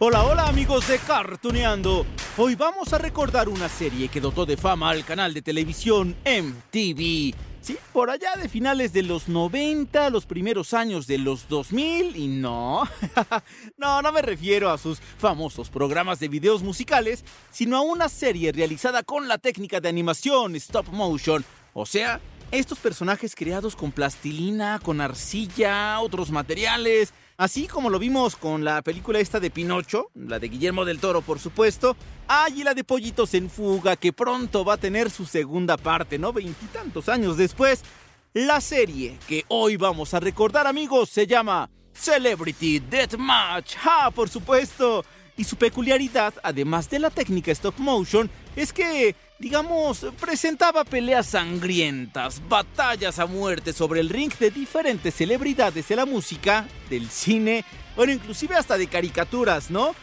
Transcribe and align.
Hola, 0.00 0.22
hola 0.22 0.46
amigos 0.46 0.86
de 0.86 0.96
Cartuneando. 1.00 2.06
Hoy 2.36 2.54
vamos 2.54 2.92
a 2.92 2.98
recordar 2.98 3.48
una 3.48 3.68
serie 3.68 4.06
que 4.06 4.20
dotó 4.20 4.46
de 4.46 4.56
fama 4.56 4.90
al 4.90 5.04
canal 5.04 5.34
de 5.34 5.42
televisión 5.42 6.14
MTV. 6.24 7.34
Sí, 7.60 7.76
por 7.92 8.08
allá 8.08 8.36
de 8.40 8.48
finales 8.48 8.92
de 8.92 9.02
los 9.02 9.28
90, 9.28 10.10
los 10.10 10.24
primeros 10.24 10.72
años 10.72 11.08
de 11.08 11.18
los 11.18 11.48
2000 11.48 12.16
y 12.16 12.28
no. 12.28 12.88
no, 13.76 14.00
no 14.00 14.12
me 14.12 14.22
refiero 14.22 14.70
a 14.70 14.78
sus 14.78 15.00
famosos 15.00 15.68
programas 15.68 16.20
de 16.20 16.28
videos 16.28 16.62
musicales, 16.62 17.24
sino 17.50 17.76
a 17.76 17.80
una 17.80 18.08
serie 18.08 18.52
realizada 18.52 19.02
con 19.02 19.26
la 19.26 19.38
técnica 19.38 19.80
de 19.80 19.88
animación 19.88 20.54
stop 20.54 20.90
motion. 20.90 21.44
O 21.74 21.86
sea, 21.86 22.20
estos 22.52 22.78
personajes 22.78 23.34
creados 23.34 23.74
con 23.74 23.90
plastilina, 23.90 24.78
con 24.80 25.00
arcilla, 25.00 25.98
otros 25.98 26.30
materiales, 26.30 27.12
así 27.38 27.68
como 27.68 27.88
lo 27.88 27.98
vimos 27.98 28.36
con 28.36 28.64
la 28.64 28.82
película 28.82 29.20
esta 29.20 29.40
de 29.40 29.50
Pinocho, 29.50 30.10
la 30.14 30.38
de 30.38 30.48
Guillermo 30.48 30.84
del 30.84 30.98
Toro 30.98 31.22
por 31.22 31.38
supuesto, 31.38 31.96
ah, 32.26 32.48
y 32.54 32.64
la 32.64 32.74
de 32.74 32.84
Pollitos 32.84 33.32
en 33.32 33.48
Fuga, 33.48 33.96
que 33.96 34.12
pronto 34.12 34.64
va 34.64 34.74
a 34.74 34.78
tener 34.78 35.08
su 35.08 35.24
segunda 35.24 35.76
parte, 35.76 36.18
¿no? 36.18 36.32
Veintitantos 36.32 37.08
años 37.08 37.36
después. 37.36 37.82
La 38.34 38.60
serie 38.60 39.16
que 39.26 39.44
hoy 39.48 39.76
vamos 39.76 40.12
a 40.12 40.20
recordar 40.20 40.66
amigos 40.66 41.08
se 41.08 41.26
llama 41.26 41.70
Celebrity 41.94 42.80
Deathmatch, 42.80 43.76
¡ah, 43.84 44.10
por 44.14 44.28
supuesto! 44.28 45.04
Y 45.36 45.44
su 45.44 45.56
peculiaridad, 45.56 46.34
además 46.42 46.90
de 46.90 46.98
la 46.98 47.10
técnica 47.10 47.52
stop 47.52 47.78
motion, 47.78 48.28
es 48.56 48.72
que, 48.72 49.14
digamos, 49.38 50.04
presentaba 50.20 50.84
peleas 50.84 51.28
sangrientas, 51.28 52.42
batallas 52.48 53.18
a 53.18 53.26
muerte 53.26 53.72
sobre 53.72 54.00
el 54.00 54.08
ring 54.08 54.32
de 54.34 54.50
diferentes 54.50 55.14
celebridades 55.14 55.86
de 55.88 55.96
la 55.96 56.06
música, 56.06 56.66
del 56.90 57.08
cine, 57.08 57.64
bueno, 57.96 58.12
inclusive 58.12 58.56
hasta 58.56 58.76
de 58.76 58.88
caricaturas, 58.88 59.70
¿no? 59.70 59.94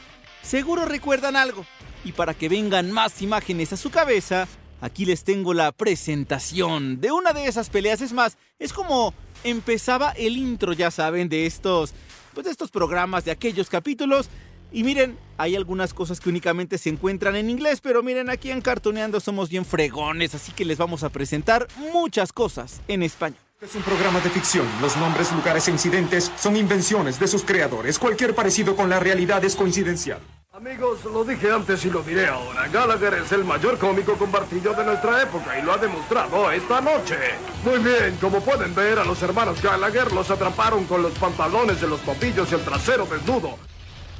Seguro 0.41 0.85
recuerdan 0.85 1.35
algo. 1.35 1.65
Y 2.03 2.11
para 2.11 2.33
que 2.33 2.49
vengan 2.49 2.91
más 2.91 3.21
imágenes 3.21 3.73
a 3.73 3.77
su 3.77 3.89
cabeza, 3.89 4.47
aquí 4.79 5.05
les 5.05 5.23
tengo 5.23 5.53
la 5.53 5.71
presentación 5.71 7.01
de 7.01 7.11
una 7.11 7.33
de 7.33 7.47
esas 7.47 7.69
peleas. 7.69 8.01
Es 8.01 8.13
más, 8.13 8.37
es 8.59 8.71
como 8.71 9.13
empezaba 9.43 10.11
el 10.11 10.37
intro, 10.37 10.73
ya 10.73 10.91
saben, 10.91 11.29
de 11.29 11.45
estos, 11.45 11.93
pues 12.33 12.45
de 12.45 12.51
estos 12.51 12.71
programas, 12.71 13.25
de 13.25 13.31
aquellos 13.31 13.69
capítulos. 13.69 14.29
Y 14.75 14.83
miren, 14.83 15.17
hay 15.37 15.55
algunas 15.55 15.93
cosas 15.93 16.19
que 16.19 16.27
únicamente 16.27 16.77
se 16.77 16.89
encuentran 16.89 17.37
en 17.37 17.49
inglés, 17.49 17.79
pero 17.79 18.03
miren, 18.03 18.29
aquí 18.29 18.51
en 18.51 18.59
Cartoneando 18.59 19.21
somos 19.21 19.49
bien 19.49 19.63
fregones, 19.63 20.35
así 20.35 20.51
que 20.51 20.65
les 20.65 20.77
vamos 20.77 21.05
a 21.05 21.09
presentar 21.09 21.65
muchas 21.93 22.33
cosas 22.33 22.81
en 22.89 23.01
español. 23.01 23.39
Es 23.61 23.73
un 23.73 23.83
programa 23.83 24.19
de 24.19 24.29
ficción. 24.29 24.67
Los 24.81 24.97
nombres, 24.97 25.31
lugares 25.31 25.69
e 25.69 25.71
incidentes 25.71 26.29
son 26.37 26.57
invenciones 26.57 27.21
de 27.21 27.29
sus 27.29 27.45
creadores. 27.45 27.97
Cualquier 27.97 28.35
parecido 28.35 28.75
con 28.75 28.89
la 28.89 28.99
realidad 28.99 29.45
es 29.45 29.55
coincidencial. 29.55 30.19
Amigos, 30.51 31.05
lo 31.05 31.23
dije 31.23 31.49
antes 31.53 31.85
y 31.85 31.89
lo 31.89 32.03
diré 32.03 32.27
ahora. 32.27 32.67
Gallagher 32.67 33.13
es 33.13 33.31
el 33.31 33.45
mayor 33.45 33.77
cómico 33.77 34.17
con 34.17 34.29
martillo 34.29 34.73
de 34.73 34.83
nuestra 34.83 35.23
época 35.23 35.57
y 35.57 35.61
lo 35.61 35.71
ha 35.71 35.77
demostrado 35.77 36.51
esta 36.51 36.81
noche. 36.81 37.15
Muy 37.63 37.79
bien, 37.79 38.17
como 38.19 38.41
pueden 38.41 38.75
ver, 38.75 38.99
a 38.99 39.05
los 39.05 39.21
hermanos 39.21 39.61
Gallagher 39.61 40.11
los 40.11 40.29
atraparon 40.29 40.83
con 40.83 41.01
los 41.01 41.13
pantalones 41.13 41.79
de 41.79 41.87
los 41.87 42.01
tobillos 42.01 42.51
y 42.51 42.55
el 42.55 42.61
trasero 42.65 43.05
desnudo. 43.05 43.57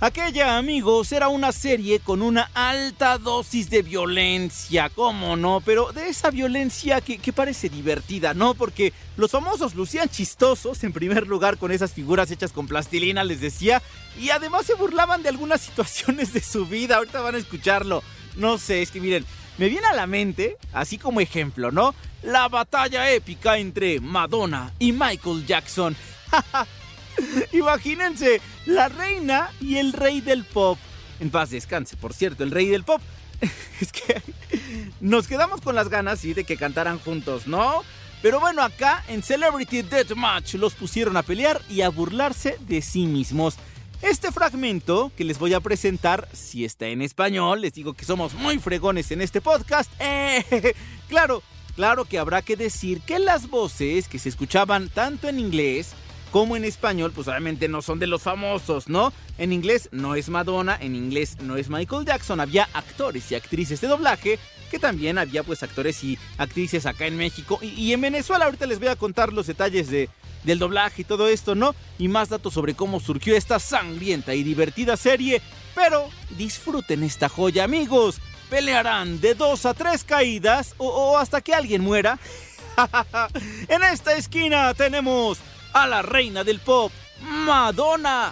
Aquella, 0.02 0.58
amigos, 0.58 1.14
era 1.14 1.30
una 1.30 1.54
serie 1.54 2.02
con 2.02 2.22
una 2.22 2.50
alta 2.54 3.18
dosis 3.18 3.70
de 3.70 3.82
violencia, 3.82 4.90
¿cómo 4.90 5.38
no? 5.38 5.62
Pero 5.62 5.94
de 5.94 6.10
esa 6.10 6.32
violencia 6.32 7.00
que, 7.00 7.18
parece 7.32 7.70
divertida, 7.70 8.34
¿no? 8.34 8.56
Porque 8.56 8.92
los 9.16 9.32
famosos 9.32 9.74
lucían 9.74 10.10
chistosos, 10.10 10.84
en 10.84 10.92
primer 10.92 11.28
lugar, 11.28 11.58
con 11.58 11.72
esas 11.72 11.94
figuras 11.94 12.30
hechas 12.30 12.52
con 12.52 12.68
plastilina, 12.68 13.24
les 13.24 13.40
decía, 13.40 13.82
y 14.20 14.32
además 14.32 14.66
se 14.66 14.74
burlaban 14.74 15.24
de 15.24 15.30
algunas 15.30 15.62
situaciones 15.62 16.34
de 16.34 16.42
su 16.42 16.66
vida, 16.66 16.98
ahorita 16.98 17.22
van 17.22 17.36
a 17.36 17.40
escucharlo. 17.40 18.04
No 18.36 18.58
sé, 18.58 18.82
es 18.82 18.92
que 18.92 19.00
miren, 19.00 19.26
me 19.58 19.70
viene 19.70 19.88
a 19.88 19.94
la 19.94 20.08
mente, 20.08 20.58
así 20.74 20.98
como 20.98 21.22
ejemplo, 21.22 21.72
¿no? 21.72 21.96
La 22.22 22.50
batalla 22.50 23.10
épica 23.12 23.58
entre 23.58 24.02
Madonna 24.02 24.74
y 24.78 24.92
Michael 24.92 25.46
Jackson. 25.46 25.96
Imagínense, 27.52 28.42
la 28.66 28.90
reina 28.90 29.52
y 29.62 29.78
el 29.78 29.94
rey 29.94 30.22
del 30.22 30.44
pop. 30.44 30.78
En 31.20 31.30
paz 31.30 31.50
descanse, 31.50 31.96
por 31.98 32.14
cierto, 32.14 32.44
el 32.44 32.52
rey 32.52 32.68
del 32.68 32.84
pop. 32.84 33.02
es 33.82 33.92
que 33.92 34.22
nos 35.00 35.28
quedamos 35.28 35.62
con 35.62 35.76
las 35.76 35.90
ganas, 35.90 36.20
sí, 36.20 36.34
de 36.34 36.44
que 36.44 36.58
cantaran 36.58 37.00
juntos, 37.00 37.48
¿no? 37.48 37.84
Pero 38.22 38.40
bueno, 38.40 38.64
acá 38.64 39.04
en 39.08 39.22
Celebrity 39.22 39.82
Deathmatch 39.82 40.56
los 40.56 40.74
pusieron 40.74 41.16
a 41.18 41.24
pelear 41.24 41.62
y 41.70 41.82
a 41.82 41.90
burlarse 41.90 42.58
de 42.68 42.82
sí 42.82 43.06
mismos. 43.06 43.56
Este 44.02 44.32
fragmento 44.32 45.12
que 45.16 45.24
les 45.24 45.40
voy 45.40 45.54
a 45.54 45.60
presentar, 45.60 46.28
si 46.34 46.66
está 46.66 46.88
en 46.88 47.02
español, 47.02 47.62
les 47.62 47.74
digo 47.74 47.94
que 47.94 48.06
somos 48.06 48.34
muy 48.34 48.60
fregones 48.60 49.12
en 49.12 49.22
este 49.22 49.42
podcast. 49.42 49.92
Eh, 50.00 50.76
claro, 51.08 51.44
claro 51.76 52.06
que 52.06 52.20
habrá 52.20 52.42
que 52.42 52.56
decir 52.56 53.02
que 53.02 53.20
las 53.20 53.50
voces 53.50 54.08
que 54.08 54.20
se 54.20 54.30
escuchaban 54.30 54.90
tanto 54.90 55.28
en 55.28 55.40
inglés 55.40 55.94
como 56.36 56.58
en 56.58 56.66
español, 56.66 57.14
pues 57.16 57.30
obviamente 57.30 57.70
no 57.70 57.82
son 57.82 57.98
de 57.98 58.08
los 58.08 58.24
famosos, 58.24 58.90
¿no? 58.90 59.14
En 59.38 59.54
inglés 59.54 59.88
no 59.94 60.16
es 60.16 60.28
Madonna, 60.28 60.78
en 60.82 60.94
inglés 60.94 61.38
no 61.40 61.56
es 61.56 61.70
Michael 61.70 62.04
Jackson, 62.04 62.42
había 62.42 62.68
actores 62.74 63.32
y 63.32 63.36
actrices 63.36 63.80
de 63.80 63.88
doblaje, 63.88 64.38
que 64.70 64.78
también 64.78 65.18
había 65.18 65.44
pues 65.44 65.64
actores 65.64 66.04
y 66.04 66.20
actrices 66.38 66.86
acá 66.88 67.08
en 67.08 67.16
México 67.16 67.58
y, 67.62 67.94
en 67.94 68.02
Venezuela. 68.02 68.44
Ahorita 68.44 68.66
les 68.66 68.80
voy 68.80 68.90
a 68.90 68.98
contar 68.98 69.32
los 69.32 69.48
detalles 69.48 69.90
de, 69.90 70.10
del 70.44 70.60
doblaje 70.60 71.04
y 71.04 71.06
todo 71.06 71.30
esto, 71.30 71.56
¿no? 71.56 71.74
Y 71.98 72.10
más 72.10 72.28
datos 72.28 72.54
sobre 72.54 72.74
cómo 72.74 73.00
surgió 73.00 73.34
esta 73.38 73.58
sangrienta 73.58 74.36
y 74.36 74.44
divertida 74.44 74.98
serie. 74.98 75.42
Pero 75.74 76.10
disfruten 76.38 77.04
esta 77.04 77.30
joya, 77.30 77.64
amigos. 77.64 78.20
Pelearán 78.50 79.22
de 79.22 79.36
dos 79.36 79.66
a 79.66 79.74
tres 79.74 80.04
caídas 80.04 80.76
o 80.80 81.18
hasta 81.18 81.40
que 81.40 81.54
alguien 81.54 81.82
muera. 81.82 82.20
en 83.70 83.84
esta 83.84 84.16
esquina 84.16 84.74
tenemos 84.74 85.40
a 85.76 85.86
la 85.86 86.02
reina 86.02 86.44
del 86.44 86.60
pop, 86.60 86.92
Madonna. 87.22 88.32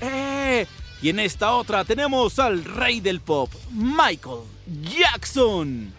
¡Eh! 0.00 0.66
Y 1.02 1.10
en 1.10 1.20
esta 1.20 1.52
otra 1.52 1.84
tenemos 1.84 2.38
al 2.38 2.64
rey 2.64 3.00
del 3.00 3.20
pop, 3.20 3.52
Michael 3.70 4.40
Jackson. 4.82 5.92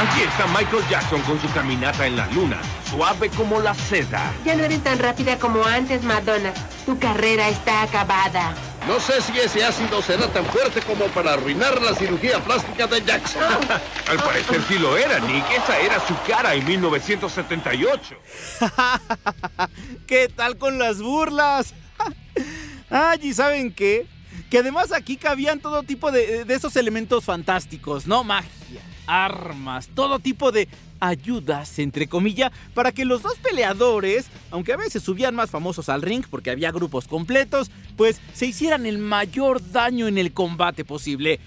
Aquí 0.00 0.22
está 0.22 0.46
Michael 0.48 0.82
Jackson 0.90 1.20
con 1.22 1.40
su 1.40 1.48
caminata 1.52 2.06
en 2.06 2.16
la 2.16 2.26
luna, 2.32 2.60
suave 2.90 3.30
como 3.30 3.60
la 3.60 3.74
seda. 3.74 4.32
Ya 4.44 4.56
no 4.56 4.64
eres 4.64 4.82
tan 4.82 4.98
rápida 4.98 5.38
como 5.38 5.64
antes, 5.64 6.02
Madonna. 6.02 6.52
Tu 6.84 6.98
carrera 6.98 7.48
está 7.48 7.82
acabada. 7.82 8.54
No 8.86 9.00
sé 9.00 9.20
si 9.22 9.38
ese 9.38 9.64
ácido 9.64 10.02
será 10.02 10.28
tan 10.28 10.44
fuerte 10.44 10.82
como 10.82 11.06
para 11.06 11.32
arruinar 11.32 11.80
la 11.80 11.94
cirugía 11.94 12.38
plástica 12.44 12.86
de 12.86 13.02
Jackson. 13.02 13.42
Al 14.08 14.16
parecer 14.18 14.60
sí 14.68 14.78
lo 14.78 14.96
era, 14.98 15.18
Nick. 15.20 15.44
Esa 15.50 15.78
era 15.80 16.06
su 16.06 16.14
cara 16.26 16.54
en 16.54 16.66
1978. 16.66 18.16
¿Qué 20.06 20.28
tal 20.28 20.58
con 20.58 20.78
las 20.78 21.00
burlas? 21.00 21.72
Ay, 22.90 23.20
¿y 23.22 23.32
saben 23.32 23.72
qué? 23.72 24.06
Que 24.50 24.58
además 24.58 24.92
aquí 24.92 25.16
cabían 25.16 25.60
todo 25.60 25.82
tipo 25.82 26.12
de, 26.12 26.44
de 26.44 26.54
esos 26.54 26.76
elementos 26.76 27.24
fantásticos, 27.24 28.06
¿no? 28.06 28.22
Magia, 28.22 28.82
armas, 29.06 29.88
todo 29.94 30.18
tipo 30.18 30.52
de 30.52 30.68
ayudas, 31.08 31.78
entre 31.78 32.06
comillas, 32.06 32.52
para 32.74 32.92
que 32.92 33.04
los 33.04 33.22
dos 33.22 33.38
peleadores, 33.38 34.26
aunque 34.50 34.72
a 34.72 34.76
veces 34.76 35.02
subían 35.02 35.34
más 35.34 35.50
famosos 35.50 35.88
al 35.88 36.02
ring 36.02 36.24
porque 36.28 36.50
había 36.50 36.72
grupos 36.72 37.08
completos, 37.08 37.70
pues 37.96 38.20
se 38.32 38.46
hicieran 38.46 38.86
el 38.86 38.98
mayor 38.98 39.60
daño 39.72 40.08
en 40.08 40.18
el 40.18 40.32
combate 40.32 40.84
posible. 40.84 41.40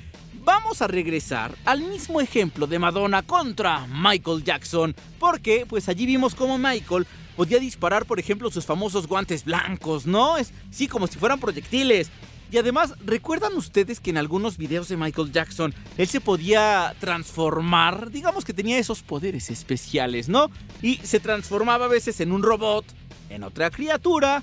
Vamos 0.43 0.81
a 0.81 0.87
regresar 0.87 1.55
al 1.65 1.81
mismo 1.81 2.21
ejemplo 2.21 2.67
de 2.67 2.79
Madonna 2.79 3.21
contra 3.21 3.85
Michael 3.87 4.43
Jackson, 4.43 4.95
porque 5.19 5.65
pues 5.67 5.89
allí 5.89 6.05
vimos 6.05 6.35
cómo 6.35 6.57
Michael 6.57 7.05
podía 7.35 7.59
disparar, 7.59 8.05
por 8.05 8.19
ejemplo, 8.19 8.49
sus 8.49 8.65
famosos 8.65 9.07
guantes 9.07 9.43
blancos, 9.43 10.05
¿no? 10.05 10.37
Es 10.37 10.53
sí, 10.71 10.87
como 10.87 11.07
si 11.07 11.19
fueran 11.19 11.39
proyectiles. 11.39 12.09
Y 12.49 12.57
además, 12.57 12.93
¿recuerdan 13.05 13.53
ustedes 13.55 13.99
que 13.99 14.09
en 14.09 14.17
algunos 14.17 14.57
videos 14.57 14.87
de 14.87 14.95
Michael 14.95 15.31
Jackson 15.31 15.73
él 15.97 16.07
se 16.07 16.21
podía 16.21 16.95
transformar? 16.99 18.09
Digamos 18.09 18.45
que 18.45 18.53
tenía 18.53 18.77
esos 18.77 19.03
poderes 19.03 19.49
especiales, 19.49 20.29
¿no? 20.29 20.49
Y 20.81 20.97
se 20.97 21.19
transformaba 21.19 21.85
a 21.85 21.89
veces 21.89 22.21
en 22.21 22.31
un 22.31 22.43
robot, 22.43 22.85
en 23.29 23.43
otra 23.43 23.69
criatura, 23.69 24.41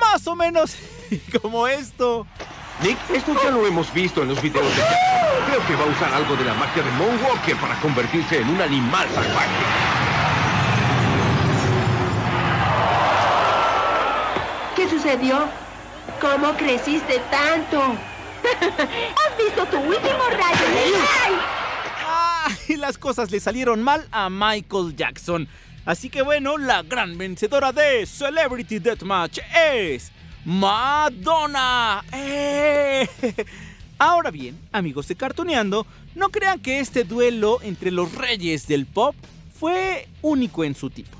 más 0.00 0.26
o 0.26 0.36
menos 0.36 0.74
como 1.42 1.66
esto. 1.66 2.26
Nick, 2.82 2.98
esto 3.14 3.34
ya 3.42 3.50
lo 3.50 3.66
hemos 3.66 3.92
visto 3.92 4.22
en 4.22 4.28
los 4.28 4.42
videos 4.42 4.68
de 4.68 4.82
Jackson. 4.82 4.98
Creo 5.46 5.66
que 5.66 5.74
va 5.74 5.84
a 5.84 5.96
usar 5.96 6.12
algo 6.12 6.36
de 6.36 6.44
la 6.44 6.54
magia 6.54 6.82
de 6.82 6.90
Moonwalker 6.92 7.56
para 7.56 7.80
convertirse 7.80 8.40
en 8.40 8.48
un 8.50 8.60
animal 8.60 9.08
salvaje. 9.14 9.48
¿Qué 14.76 14.88
sucedió? 14.88 15.67
¿Cómo 16.20 16.52
creciste 16.56 17.20
tanto? 17.30 17.80
¿Has 18.60 19.38
visto 19.38 19.66
tu 19.66 19.76
último 19.78 20.28
rayo 20.30 20.64
¡Ay! 21.24 21.32
Ah, 22.06 22.48
y 22.68 22.76
las 22.76 22.98
cosas 22.98 23.30
le 23.30 23.40
salieron 23.40 23.82
mal 23.82 24.08
a 24.10 24.28
Michael 24.28 24.96
Jackson. 24.96 25.48
Así 25.84 26.10
que 26.10 26.22
bueno, 26.22 26.58
la 26.58 26.82
gran 26.82 27.16
vencedora 27.16 27.72
de 27.72 28.04
Celebrity 28.06 28.78
Deathmatch 28.78 29.38
es 29.54 30.10
Madonna. 30.44 32.04
¡Eh! 32.12 33.08
Ahora 33.98 34.30
bien, 34.30 34.58
amigos 34.72 35.08
de 35.08 35.16
Cartoneando, 35.16 35.86
no 36.14 36.28
crean 36.30 36.60
que 36.60 36.80
este 36.80 37.04
duelo 37.04 37.58
entre 37.62 37.90
los 37.90 38.14
reyes 38.14 38.66
del 38.66 38.86
pop 38.86 39.14
fue 39.58 40.08
único 40.22 40.64
en 40.64 40.74
su 40.74 40.90
tipo. 40.90 41.18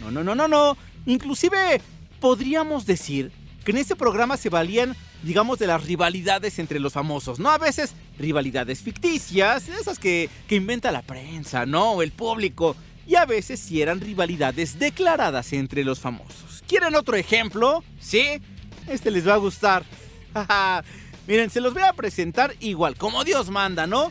No, 0.00 0.10
no, 0.10 0.24
no, 0.24 0.34
no, 0.34 0.48
no. 0.48 0.76
Inclusive 1.06 1.80
podríamos 2.20 2.86
decir 2.86 3.30
que 3.64 3.72
en 3.72 3.78
este 3.78 3.96
programa 3.96 4.36
se 4.36 4.48
valían, 4.48 4.96
digamos, 5.22 5.58
de 5.58 5.66
las 5.66 5.84
rivalidades 5.84 6.58
entre 6.58 6.80
los 6.80 6.92
famosos, 6.92 7.38
¿no? 7.38 7.50
A 7.50 7.58
veces 7.58 7.94
rivalidades 8.18 8.80
ficticias, 8.80 9.68
esas 9.68 9.98
que, 9.98 10.28
que 10.48 10.56
inventa 10.56 10.92
la 10.92 11.02
prensa, 11.02 11.66
¿no? 11.66 12.02
El 12.02 12.12
público. 12.12 12.76
Y 13.06 13.16
a 13.16 13.26
veces 13.26 13.60
sí 13.60 13.82
eran 13.82 14.00
rivalidades 14.00 14.78
declaradas 14.78 15.52
entre 15.52 15.84
los 15.84 15.98
famosos. 15.98 16.62
¿Quieren 16.66 16.94
otro 16.94 17.16
ejemplo? 17.16 17.82
¿Sí? 17.98 18.40
Este 18.86 19.10
les 19.10 19.26
va 19.26 19.34
a 19.34 19.38
gustar. 19.38 19.84
Miren, 21.26 21.50
se 21.50 21.60
los 21.60 21.74
voy 21.74 21.82
a 21.82 21.92
presentar 21.92 22.54
igual, 22.60 22.96
como 22.96 23.24
Dios 23.24 23.50
manda, 23.50 23.86
¿no? 23.86 24.10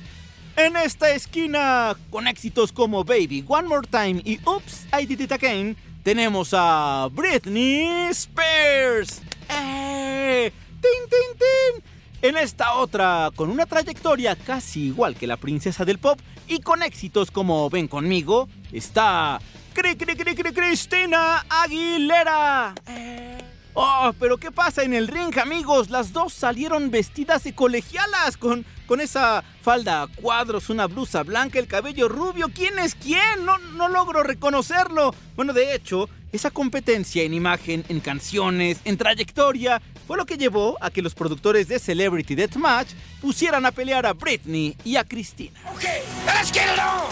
En 0.55 0.75
esta 0.75 1.11
esquina, 1.11 1.95
con 2.09 2.27
éxitos 2.27 2.71
como 2.71 3.03
Baby, 3.03 3.45
One 3.47 3.67
More 3.67 3.87
Time 3.89 4.21
y 4.25 4.39
Oops, 4.45 4.87
I 4.99 5.05
Did 5.05 5.21
It 5.21 5.31
Again, 5.31 5.77
tenemos 6.03 6.49
a 6.53 7.07
Britney 7.11 8.09
Spears. 8.09 9.21
¡Eh! 9.49 10.51
¡Tin, 10.81 11.09
tin, 11.09 11.37
tin! 11.37 11.83
En 12.21 12.37
esta 12.37 12.73
otra, 12.73 13.31
con 13.35 13.49
una 13.49 13.65
trayectoria 13.65 14.35
casi 14.35 14.87
igual 14.87 15.15
que 15.15 15.27
la 15.27 15.37
princesa 15.37 15.85
del 15.85 15.99
pop 15.99 16.19
y 16.47 16.59
con 16.59 16.83
éxitos 16.83 17.31
como 17.31 17.69
Ven 17.69 17.87
conmigo, 17.87 18.49
está 18.71 19.39
Cri, 19.73 19.95
cri, 19.95 20.15
cri, 20.15 20.35
cri, 20.35 20.51
Cristina 20.51 21.45
Aguilera. 21.47 22.73
Eh. 22.87 23.37
Oh, 23.75 24.11
pero 24.19 24.37
¿qué 24.37 24.51
pasa 24.51 24.83
en 24.83 24.93
el 24.93 25.07
ring, 25.07 25.37
amigos? 25.37 25.89
Las 25.89 26.11
dos 26.11 26.33
salieron 26.33 26.91
vestidas 26.91 27.43
de 27.43 27.53
colegialas 27.55 28.35
con, 28.35 28.65
con 28.87 28.99
esa 28.99 29.43
falda 29.61 30.01
a 30.01 30.07
cuadros, 30.07 30.69
una 30.69 30.87
blusa 30.87 31.23
blanca, 31.23 31.59
el 31.59 31.67
cabello 31.67 32.09
rubio. 32.09 32.49
¿Quién 32.53 32.77
es 32.79 32.95
quién? 32.95 33.45
No, 33.45 33.57
no 33.57 33.87
logro 33.87 34.23
reconocerlo. 34.23 35.13
Bueno, 35.35 35.53
de 35.53 35.75
hecho, 35.75 36.09
esa 36.31 36.51
competencia 36.51 37.23
en 37.23 37.33
imagen, 37.33 37.83
en 37.89 37.99
canciones, 37.99 38.79
en 38.85 38.97
trayectoria, 38.97 39.81
fue 40.07 40.17
lo 40.17 40.25
que 40.25 40.37
llevó 40.37 40.77
a 40.81 40.89
que 40.89 41.01
los 41.01 41.15
productores 41.15 41.67
de 41.67 41.79
Celebrity 41.79 42.35
Deathmatch 42.35 42.89
pusieran 43.21 43.65
a 43.65 43.71
pelear 43.71 44.05
a 44.05 44.13
Britney 44.13 44.75
y 44.83 44.95
a 44.95 45.03
Cristina. 45.03 45.59
Okay, 45.75 46.01
let's 46.25 46.51
get 46.51 46.65
it 46.65 46.79
on. 46.79 47.09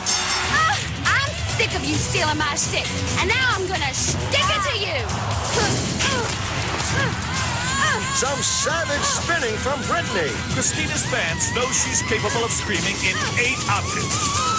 Ah, 0.53 0.77
I'm 1.05 1.31
sick 1.57 1.73
of 1.75 1.83
you 1.87 1.95
stealing 1.95 2.37
my 2.37 2.55
stick, 2.55 2.85
and 3.19 3.29
now 3.29 3.55
I'm 3.55 3.67
gonna 3.67 3.93
stick 3.93 4.45
it 4.45 4.61
to 4.71 4.77
you. 4.79 4.97
Some 8.15 8.41
savage 8.41 9.03
spinning 9.03 9.55
from 9.59 9.79
Britney. 9.81 10.31
Christina's 10.55 11.05
fans 11.05 11.53
know 11.53 11.69
she's 11.71 12.01
capable 12.09 12.43
of 12.43 12.51
screaming 12.51 12.95
in 13.05 13.15
eight 13.37 13.61
octaves. 13.69 14.57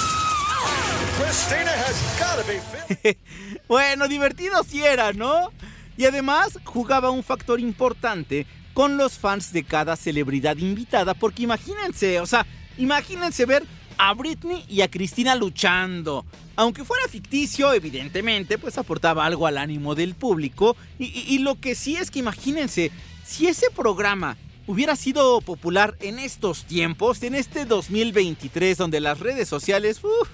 Christina 1.18 1.70
has 1.70 1.98
got 2.20 2.38
to 2.38 2.46
be 2.46 2.58
fit. 2.60 3.18
bueno, 3.68 4.08
divertido 4.08 4.64
sí 4.64 4.82
era, 4.82 5.12
¿no? 5.12 5.52
Y 5.96 6.06
además 6.06 6.58
jugaba 6.64 7.10
un 7.10 7.22
factor 7.22 7.60
importante 7.60 8.46
con 8.74 8.96
los 8.96 9.18
fans 9.18 9.52
de 9.52 9.64
cada 9.64 9.96
celebridad 9.96 10.56
invitada, 10.56 11.14
porque 11.14 11.42
imagínense, 11.42 12.20
o 12.20 12.26
sea, 12.26 12.46
imagínense 12.78 13.44
ver 13.44 13.64
a 13.98 14.14
Britney 14.14 14.64
y 14.68 14.80
a 14.80 14.90
Cristina 14.90 15.34
luchando. 15.34 16.24
Aunque 16.56 16.84
fuera 16.84 17.06
ficticio, 17.08 17.72
evidentemente, 17.72 18.56
pues 18.58 18.78
aportaba 18.78 19.26
algo 19.26 19.46
al 19.46 19.58
ánimo 19.58 19.94
del 19.94 20.14
público. 20.14 20.76
Y, 20.98 21.38
lo 21.40 21.60
que 21.60 21.74
sí 21.74 21.96
es 21.96 22.10
que 22.10 22.20
imagínense, 22.20 22.90
si 23.24 23.48
ese 23.48 23.70
programa 23.70 24.36
hubiera 24.66 24.96
sido 24.96 25.40
popular 25.40 25.96
en 26.00 26.18
estos 26.18 26.64
tiempos, 26.64 27.22
en 27.22 27.34
este 27.34 27.64
2023, 27.64 28.78
donde 28.78 29.00
las 29.00 29.18
redes 29.18 29.48
sociales 29.48 30.02
uf, 30.02 30.28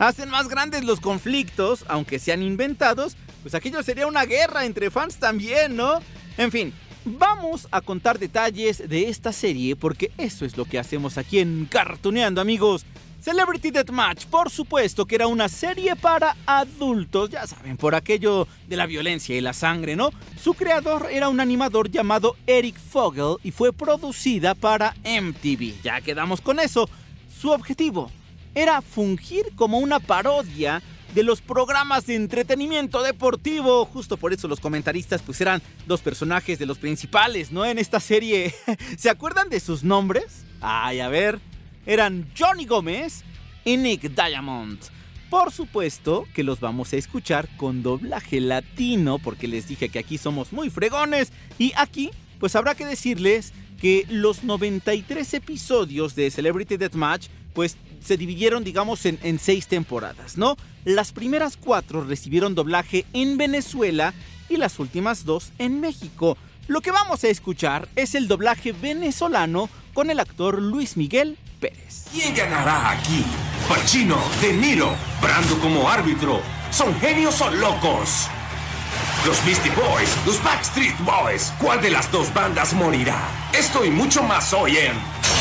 hacen 0.00 0.30
más 0.30 0.48
grandes 0.48 0.82
los 0.82 0.98
conflictos, 0.98 1.84
aunque 1.86 2.18
sean 2.18 2.42
inventados, 2.42 3.16
pues 3.42 3.54
aquello 3.54 3.82
sería 3.82 4.06
una 4.06 4.24
guerra 4.24 4.64
entre 4.64 4.90
fans 4.90 5.18
también, 5.18 5.76
¿no? 5.76 6.00
En 6.38 6.50
fin, 6.50 6.72
vamos 7.04 7.68
a 7.70 7.82
contar 7.82 8.18
detalles 8.18 8.88
de 8.88 9.08
esta 9.08 9.32
serie 9.32 9.76
porque 9.76 10.10
eso 10.16 10.46
es 10.46 10.56
lo 10.56 10.64
que 10.64 10.78
hacemos 10.78 11.18
aquí 11.18 11.38
en 11.38 11.66
Cartuneando, 11.70 12.40
amigos. 12.40 12.84
Celebrity 13.20 13.70
Deathmatch, 13.70 14.24
por 14.24 14.48
supuesto 14.48 15.04
que 15.04 15.16
era 15.16 15.26
una 15.26 15.50
serie 15.50 15.94
para 15.94 16.34
adultos, 16.46 17.28
ya 17.28 17.46
saben, 17.46 17.76
por 17.76 17.94
aquello 17.94 18.48
de 18.66 18.76
la 18.76 18.86
violencia 18.86 19.36
y 19.36 19.42
la 19.42 19.52
sangre, 19.52 19.96
¿no? 19.96 20.08
Su 20.42 20.54
creador 20.54 21.08
era 21.12 21.28
un 21.28 21.40
animador 21.40 21.90
llamado 21.90 22.36
Eric 22.46 22.78
Fogel 22.78 23.36
y 23.44 23.50
fue 23.50 23.74
producida 23.74 24.54
para 24.54 24.94
MTV. 25.04 25.82
Ya 25.82 26.00
quedamos 26.00 26.40
con 26.40 26.58
eso. 26.58 26.88
Su 27.38 27.50
objetivo 27.50 28.10
era 28.54 28.82
fungir 28.82 29.46
como 29.56 29.78
una 29.78 30.00
parodia 30.00 30.82
de 31.14 31.22
los 31.22 31.40
programas 31.40 32.06
de 32.06 32.14
entretenimiento 32.14 33.02
deportivo. 33.02 33.84
Justo 33.84 34.16
por 34.16 34.32
eso 34.32 34.48
los 34.48 34.60
comentaristas 34.60 35.22
pues 35.22 35.40
eran 35.40 35.62
dos 35.86 36.00
personajes 36.00 36.58
de 36.58 36.66
los 36.66 36.78
principales, 36.78 37.50
¿no? 37.52 37.64
En 37.64 37.78
esta 37.78 38.00
serie. 38.00 38.54
¿Se 38.98 39.10
acuerdan 39.10 39.48
de 39.48 39.60
sus 39.60 39.82
nombres? 39.82 40.44
Ay, 40.60 41.00
a 41.00 41.08
ver. 41.08 41.40
Eran 41.86 42.30
Johnny 42.38 42.66
Gómez 42.66 43.24
y 43.64 43.76
Nick 43.76 44.14
Diamond. 44.14 44.78
Por 45.28 45.52
supuesto 45.52 46.26
que 46.34 46.42
los 46.42 46.58
vamos 46.58 46.92
a 46.92 46.96
escuchar 46.96 47.48
con 47.56 47.82
doblaje 47.82 48.40
latino 48.40 49.18
porque 49.18 49.46
les 49.46 49.68
dije 49.68 49.88
que 49.88 50.00
aquí 50.00 50.18
somos 50.18 50.52
muy 50.52 50.70
fregones 50.70 51.32
y 51.56 51.72
aquí 51.76 52.10
pues 52.40 52.56
habrá 52.56 52.74
que 52.74 52.84
decirles 52.84 53.52
que 53.80 54.06
los 54.08 54.42
93 54.42 55.34
episodios 55.34 56.16
de 56.16 56.30
Celebrity 56.32 56.76
Deathmatch 56.76 57.28
pues 57.54 57.76
se 58.02 58.16
dividieron 58.16 58.64
digamos 58.64 59.04
en, 59.06 59.38
seis 59.38 59.66
temporadas, 59.66 60.36
¿no? 60.36 60.56
Las 60.84 61.12
primeras 61.12 61.56
cuatro 61.56 62.02
recibieron 62.02 62.54
doblaje 62.54 63.04
en 63.12 63.36
Venezuela 63.36 64.14
y 64.48 64.56
las 64.56 64.78
últimas 64.78 65.24
dos 65.24 65.52
en 65.58 65.80
México. 65.80 66.36
Lo 66.68 66.80
que 66.80 66.90
vamos 66.90 67.24
a 67.24 67.28
escuchar 67.28 67.88
es 67.96 68.14
el 68.14 68.28
doblaje 68.28 68.72
venezolano 68.72 69.68
con 69.92 70.10
el 70.10 70.20
actor 70.20 70.60
Luis 70.60 70.96
Miguel 70.96 71.36
Pérez. 71.60 72.06
¿Quién 72.12 72.34
ganará 72.34 72.90
aquí? 72.90 73.24
Pacino, 73.68 74.18
De 74.40 74.52
Niro, 74.52 74.94
Brando 75.20 75.58
como 75.58 75.88
árbitro. 75.88 76.40
¿Son 76.70 76.94
genios 77.00 77.40
o 77.40 77.50
locos? 77.50 78.28
Los 79.26 79.44
Beastie 79.44 79.70
Boys, 79.72 80.16
los 80.24 80.42
Backstreet 80.42 80.96
Boys. 81.00 81.52
¿Cuál 81.58 81.80
de 81.82 81.90
las 81.90 82.10
dos 82.10 82.32
bandas 82.32 82.72
morirá? 82.72 83.20
Esto 83.52 83.84
y 83.84 83.90
mucho 83.90 84.22
más 84.22 84.52
hoy 84.52 84.76
en 84.76 84.92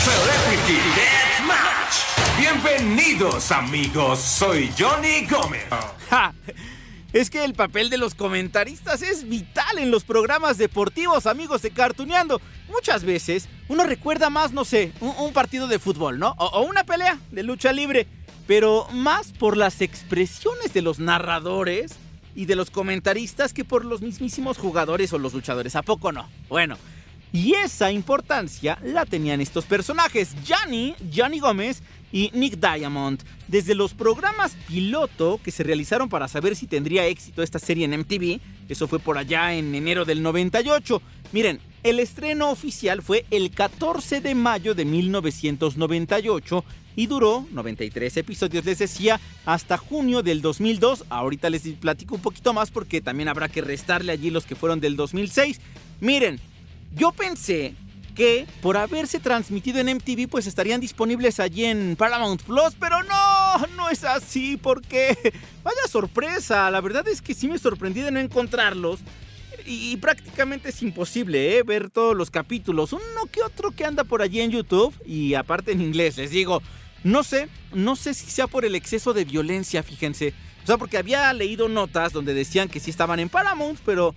Celebrity 0.10 0.80
Deathmatch. 0.96 2.40
Bienvenidos 2.40 3.52
amigos, 3.52 4.18
soy 4.20 4.72
Johnny 4.76 5.28
Gómez. 5.28 5.68
¡Ja! 6.10 6.34
Es 7.14 7.30
que 7.30 7.46
el 7.46 7.54
papel 7.54 7.92
de 7.92 8.00
los 8.00 8.16
comentaristas 8.16 9.04
es 9.04 9.30
vital 9.30 9.78
en 9.78 9.92
los 9.92 10.06
programas 10.06 10.58
deportivos, 10.58 11.28
amigos 11.28 11.62
de 11.62 11.70
Cartuneando. 11.70 12.42
Muchas 12.70 13.04
veces 13.04 13.50
uno 13.68 13.84
recuerda 13.84 14.32
más, 14.32 14.52
no 14.52 14.66
sé, 14.66 14.94
un, 15.00 15.32
partido 15.32 15.68
de 15.68 15.78
fútbol, 15.78 16.18
¿no? 16.18 16.34
O 16.40 16.62
una 16.62 16.84
pelea 16.86 17.20
de 17.30 17.44
lucha 17.44 17.72
libre. 17.72 18.08
Pero 18.48 18.88
más 18.92 19.32
por 19.32 19.58
las 19.58 19.80
expresiones 19.80 20.74
de 20.74 20.82
los 20.82 20.98
narradores 20.98 21.98
y 22.34 22.46
de 22.46 22.56
los 22.56 22.72
comentaristas 22.72 23.54
que 23.54 23.64
por 23.64 23.86
los 23.86 24.02
mismísimos 24.02 24.58
jugadores 24.58 25.14
o 25.14 25.20
los 25.20 25.36
luchadores. 25.36 25.76
¿A 25.76 25.84
poco 25.84 26.12
no? 26.12 26.28
Bueno. 26.48 26.78
Y 27.32 27.54
esa 27.54 27.92
importancia 27.92 28.80
la 28.84 29.06
tenían 29.06 29.40
estos 29.40 29.66
personajes, 29.66 30.36
Johnny, 30.48 30.96
Johnny 31.16 31.40
Gómez 31.40 31.84
y 32.12 32.32
Nick 32.34 32.60
Diamond. 32.60 33.22
Desde 33.48 33.76
los 33.76 33.94
programas 33.94 34.56
piloto 34.68 35.40
que 35.44 35.52
se 35.52 35.64
realizaron 35.64 36.10
para 36.10 36.28
saber 36.28 36.56
si 36.56 36.66
tendría 36.66 37.06
éxito 37.06 37.44
esta 37.44 37.60
serie 37.60 37.86
en 37.86 38.00
MTV, 38.00 38.40
eso 38.68 38.88
fue 38.88 39.00
por 39.00 39.18
allá 39.18 39.54
en 39.54 39.76
enero 39.76 40.06
del 40.06 40.24
98. 40.24 41.02
Miren, 41.32 41.60
el 41.84 42.00
estreno 42.00 42.50
oficial 42.50 43.02
fue 43.02 43.26
el 43.30 43.52
14 43.52 44.22
de 44.22 44.36
mayo 44.36 44.74
de 44.74 44.86
1998 44.86 46.66
y 46.96 47.08
duró 47.08 47.48
93 47.52 48.18
episodios, 48.18 48.66
les 48.66 48.80
decía, 48.80 49.22
hasta 49.46 49.78
junio 49.78 50.22
del 50.24 50.42
2002. 50.42 51.06
Ahorita 51.10 51.50
les 51.50 51.62
platico 51.80 52.16
un 52.16 52.22
poquito 52.22 52.54
más 52.54 52.72
porque 52.72 53.02
también 53.02 53.30
habrá 53.30 53.48
que 53.48 53.62
restarle 53.62 54.12
allí 54.12 54.32
los 54.32 54.46
que 54.46 54.56
fueron 54.56 54.80
del 54.80 54.96
2006. 54.96 55.62
Miren, 56.02 56.40
yo 56.94 57.12
pensé 57.12 57.76
que 58.16 58.46
por 58.62 58.76
haberse 58.76 59.20
transmitido 59.20 59.80
en 59.80 59.96
MTV 59.96 60.28
pues 60.30 60.46
estarían 60.46 60.82
disponibles 60.82 61.40
allí 61.40 61.66
en 61.66 61.96
Paramount 61.96 62.42
Plus, 62.44 62.76
pero 62.80 63.02
no, 63.04 63.68
no 63.78 63.90
es 63.90 64.04
así 64.04 64.58
porque 64.58 65.18
vaya 65.64 65.88
sorpresa, 65.90 66.70
la 66.70 66.82
verdad 66.82 67.08
es 67.08 67.22
que 67.22 67.34
sí 67.34 67.48
me 67.48 67.58
sorprendí 67.58 68.02
de 68.02 68.12
no 68.12 68.20
encontrarlos 68.20 69.00
y 69.66 69.96
prácticamente 69.98 70.70
es 70.70 70.82
imposible 70.82 71.58
¿eh? 71.58 71.64
ver 71.64 71.90
todos 71.90 72.16
los 72.16 72.32
capítulos, 72.32 72.92
uno 72.92 73.04
que 73.32 73.42
otro 73.42 73.72
que 73.72 73.86
anda 73.86 74.04
por 74.04 74.22
allí 74.22 74.42
en 74.42 74.52
YouTube 74.52 74.94
y 75.06 75.36
aparte 75.36 75.72
en 75.72 75.82
inglés, 75.82 76.18
les 76.18 76.32
digo, 76.32 76.62
no 77.04 77.24
sé, 77.24 77.48
no 77.74 77.96
sé 77.96 78.14
si 78.14 78.30
sea 78.30 78.48
por 78.48 78.66
el 78.66 78.76
exceso 78.76 79.14
de 79.14 79.26
violencia, 79.26 79.84
fíjense. 79.84 80.34
O 80.64 80.68
sea, 80.68 80.78
porque 80.78 80.98
había 80.98 81.32
leído 81.34 81.70
notas 81.70 82.14
donde 82.14 82.34
decían 82.34 82.68
que 82.68 82.80
sí 82.80 82.90
estaban 82.90 83.20
en 83.20 83.30
Paramount, 83.30 83.80
pero 83.86 84.14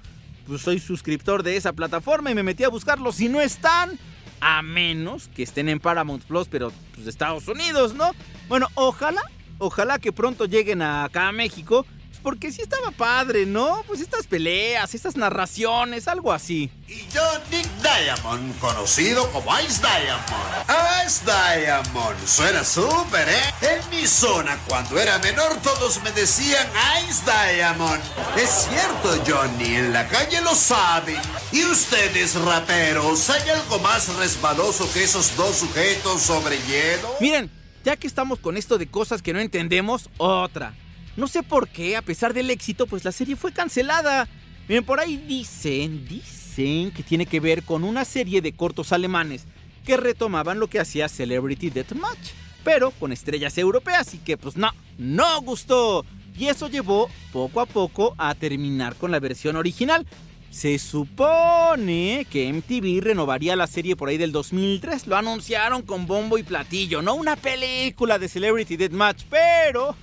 pues 0.47 0.63
soy 0.63 0.79
suscriptor 0.79 1.43
de 1.43 1.57
esa 1.57 1.73
plataforma 1.73 2.31
y 2.31 2.35
me 2.35 2.43
metí 2.43 2.65
a 2.65 2.69
buscarlos 2.69 3.21
y 3.21 3.29
no 3.29 3.41
están. 3.41 3.99
A 4.45 4.61
menos 4.61 5.29
que 5.29 5.45
estén 5.45 5.69
en 5.69 5.79
Paramount 5.79 6.25
Plus, 6.25 6.49
pero 6.49 6.73
pues, 6.95 7.05
de 7.05 7.11
Estados 7.11 7.47
Unidos, 7.47 7.95
¿no? 7.95 8.11
Bueno, 8.49 8.67
ojalá, 8.75 9.23
ojalá 9.59 10.01
que 10.01 10.11
pronto 10.11 10.47
lleguen 10.47 10.83
acá 10.83 11.29
a 11.29 11.33
México 11.33 11.87
porque 12.23 12.53
sí 12.53 12.63
estaba 12.63 12.91
padre, 12.91 13.47
¿no? 13.47 13.83
Pues 13.87 14.01
estas 14.01 14.27
peleas, 14.27 14.95
estas 14.95 15.17
narraciones, 15.17 16.09
algo 16.09 16.33
así. 16.33 16.71
Y 16.87 17.07
yo, 17.13 17.23
Nick 17.51 17.69
Diamond, 17.83 18.59
conocido 18.61 19.31
como 19.33 19.59
Ice 19.61 19.81
Diamond. 19.81 21.07
Ice 21.07 21.25
Diamond, 21.25 22.27
suena 22.27 22.65
súper, 22.65 23.29
¿eh? 23.29 23.55
En 23.63 23.91
mi 23.91 24.07
zona, 24.07 24.59
cuando 24.69 24.99
era 24.99 25.19
menor, 25.19 25.57
todos 25.63 26.03
me 26.03 26.13
decían 26.13 26.67
Ice 27.09 27.23
Diamond. 27.25 28.03
Es 28.37 28.69
cierto, 28.69 29.23
Johnny, 29.27 29.77
en 29.77 29.93
la 29.93 30.07
calle 30.09 30.41
lo 30.43 30.55
saben. 30.55 31.21
Y 31.51 31.65
ustedes, 31.65 32.35
raperos, 32.37 33.29
¿hay 33.31 33.49
algo 33.51 33.79
más 33.81 34.15
resbaloso 34.17 34.91
que 34.93 35.05
esos 35.05 35.37
dos 35.37 35.57
sujetos 35.57 36.23
sobre 36.23 36.59
hielo? 36.63 37.15
Miren, 37.21 37.51
ya 37.85 37.97
que 37.97 38.07
estamos 38.07 38.39
con 38.39 38.57
esto 38.57 38.79
de 38.79 38.87
cosas 38.87 39.23
que 39.23 39.33
no 39.33 39.41
entendemos, 39.41 40.09
otra. 40.19 40.75
No 41.17 41.29
sé 41.29 41.43
por 41.43 41.69
qué, 41.69 41.97
a 41.97 42.03
pesar 42.03 42.33
del 42.33 42.51
éxito, 42.51 42.87
pues 42.87 43.05
la 43.05 43.13
serie 43.13 43.37
fue 43.37 43.53
cancelada. 43.53 44.29
Miren, 44.69 44.85
por 44.85 44.99
ahí 44.99 45.17
dicen, 45.17 46.07
dicen 46.09 46.91
que 46.93 47.03
tiene 47.03 47.27
que 47.27 47.41
ver 47.41 47.65
con 47.65 47.85
una 47.85 48.05
serie 48.05 48.41
de 48.41 48.53
cortos 48.53 48.93
alemanes 48.93 49.45
que 49.85 49.97
retomaban 49.97 50.59
lo 50.59 50.69
que 50.69 50.81
hacía 50.81 51.09
Celebrity 51.09 51.69
Deathmatch, 51.69 52.31
pero 52.65 52.93
con 52.93 53.13
estrellas 53.13 53.59
europeas 53.59 54.15
y 54.15 54.19
que 54.19 54.37
pues 54.39 54.57
no, 54.57 54.71
no 54.97 55.41
gustó. 55.43 56.07
Y 56.39 56.47
eso 56.47 56.69
llevó 56.69 57.11
poco 57.33 57.61
a 57.61 57.67
poco 57.67 58.15
a 58.17 58.35
terminar 58.35 58.97
con 58.97 59.11
la 59.11 59.21
versión 59.21 59.57
original. 59.57 60.07
Se 60.51 60.79
supone 60.79 62.27
que 62.31 62.53
MTV 62.53 63.03
renovaría 63.03 63.57
la 63.57 63.67
serie 63.67 63.97
por 63.97 64.09
ahí 64.09 64.19
del 64.19 64.33
2003. 64.33 65.07
Lo 65.07 65.17
anunciaron 65.17 65.83
con 65.83 66.07
bombo 66.07 66.39
y 66.39 66.43
platillo, 66.43 67.03
no 67.03 67.15
una 67.15 67.37
película 67.37 68.19
de 68.19 68.29
Celebrity 68.29 68.77
Deathmatch, 68.77 69.25
pero 69.29 69.97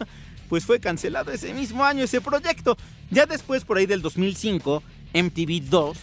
pues 0.50 0.66
fue 0.66 0.80
cancelado 0.80 1.32
ese 1.32 1.54
mismo 1.54 1.86
año 1.86 2.04
ese 2.04 2.20
proyecto. 2.20 2.76
Ya 3.12 3.26
después, 3.26 3.64
por 3.64 3.78
ahí 3.78 3.86
del 3.86 4.02
2005, 4.02 4.84
MTV 5.14 5.70
2 5.70 5.98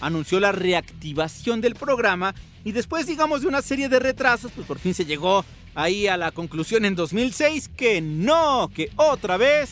anunció 0.00 0.40
la 0.40 0.52
reactivación 0.52 1.60
del 1.60 1.76
programa 1.76 2.34
y 2.64 2.72
después, 2.72 3.06
digamos, 3.06 3.42
de 3.42 3.48
una 3.48 3.62
serie 3.62 3.88
de 3.88 4.00
retrasos, 4.00 4.52
pues 4.52 4.66
por 4.66 4.78
fin 4.78 4.94
se 4.94 5.04
llegó 5.04 5.44
ahí 5.74 6.08
a 6.08 6.16
la 6.16 6.32
conclusión 6.32 6.84
en 6.84 6.96
2006 6.96 7.70
que 7.76 8.00
no, 8.00 8.68
que 8.74 8.90
otra 8.96 9.36
vez 9.36 9.70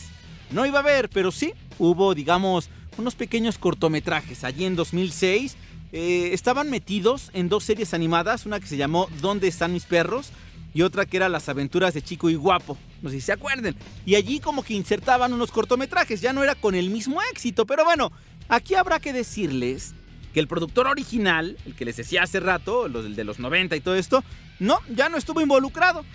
no 0.49 0.65
iba 0.65 0.79
a 0.79 0.81
haber, 0.81 1.09
pero 1.09 1.31
sí 1.31 1.53
hubo, 1.77 2.15
digamos, 2.15 2.69
unos 2.97 3.15
pequeños 3.15 3.57
cortometrajes. 3.57 4.43
Allí 4.43 4.65
en 4.65 4.75
2006 4.75 5.55
eh, 5.91 6.29
estaban 6.33 6.69
metidos 6.69 7.29
en 7.33 7.49
dos 7.49 7.65
series 7.65 7.93
animadas, 7.93 8.45
una 8.45 8.59
que 8.59 8.67
se 8.67 8.77
llamó 8.77 9.09
¿Dónde 9.21 9.47
están 9.47 9.73
mis 9.73 9.85
perros? 9.85 10.31
Y 10.73 10.81
otra 10.81 11.05
que 11.05 11.17
era 11.17 11.29
Las 11.29 11.49
aventuras 11.49 11.93
de 11.93 12.01
Chico 12.01 12.29
y 12.29 12.35
Guapo. 12.35 12.77
No 13.01 13.09
sé 13.09 13.15
si 13.15 13.21
se 13.21 13.31
acuerden. 13.31 13.75
Y 14.05 14.15
allí 14.15 14.39
como 14.39 14.63
que 14.63 14.73
insertaban 14.73 15.33
unos 15.33 15.51
cortometrajes, 15.51 16.21
ya 16.21 16.33
no 16.33 16.43
era 16.43 16.55
con 16.55 16.75
el 16.75 16.89
mismo 16.89 17.21
éxito, 17.31 17.65
pero 17.65 17.83
bueno, 17.83 18.11
aquí 18.47 18.75
habrá 18.75 18.99
que 18.99 19.13
decirles 19.13 19.93
que 20.33 20.39
el 20.39 20.47
productor 20.47 20.87
original, 20.87 21.57
el 21.65 21.75
que 21.75 21.85
les 21.85 21.97
decía 21.97 22.23
hace 22.23 22.39
rato, 22.39 22.87
los 22.87 23.15
de 23.15 23.23
los 23.23 23.39
90 23.39 23.75
y 23.75 23.81
todo 23.81 23.95
esto, 23.95 24.23
no, 24.59 24.79
ya 24.89 25.09
no 25.09 25.17
estuvo 25.17 25.41
involucrado. 25.41 26.05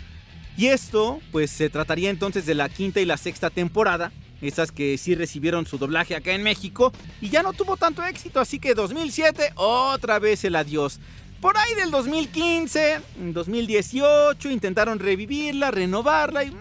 Y 0.57 0.67
esto, 0.67 1.21
pues 1.33 1.51
se 1.51 1.69
trataría 1.69 2.09
entonces 2.09 2.47
de 2.47 2.55
la 2.55 2.69
quinta 2.69 3.01
y 3.01 3.05
la 3.05 3.19
sexta 3.19 3.51
temporada, 3.51 4.11
esas 4.41 4.73
que 4.73 4.97
sí 4.97 5.15
recibieron 5.15 5.67
su 5.67 5.77
doblaje 5.77 6.15
acá 6.15 6.33
en 6.33 6.43
México, 6.43 6.93
y 7.21 7.29
ya 7.29 7.43
no 7.43 7.53
tuvo 7.53 7.77
tanto 7.77 8.03
éxito, 8.05 8.41
así 8.41 8.59
que 8.59 8.75
2007, 8.75 9.53
otra 9.57 10.19
vez 10.19 10.45
el 10.45 10.57
adiós. 10.57 10.99
Por 11.41 11.57
ahí 11.57 11.75
del 11.75 11.91
2015, 11.91 13.01
2018, 13.17 14.51
intentaron 14.51 14.99
revivirla, 14.99 15.71
renovarla 15.71 16.45
y... 16.45 16.57